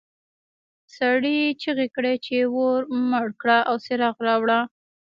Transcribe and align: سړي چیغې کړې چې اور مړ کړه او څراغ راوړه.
سړي 0.97 1.37
چیغې 1.61 1.87
کړې 1.95 2.13
چې 2.25 2.35
اور 2.53 2.81
مړ 3.09 3.27
کړه 3.41 3.57
او 3.69 3.75
څراغ 3.85 4.15
راوړه. 4.27 4.59